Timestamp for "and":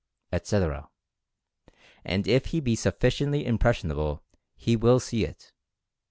2.03-2.27